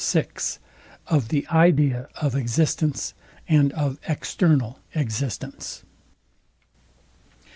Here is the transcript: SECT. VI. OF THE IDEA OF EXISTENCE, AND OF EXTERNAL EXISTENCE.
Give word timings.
SECT. 0.03 0.57
VI. 1.09 1.15
OF 1.15 1.27
THE 1.27 1.45
IDEA 1.51 2.09
OF 2.19 2.33
EXISTENCE, 2.33 3.13
AND 3.47 3.71
OF 3.73 3.99
EXTERNAL 4.07 4.79
EXISTENCE. 4.95 5.83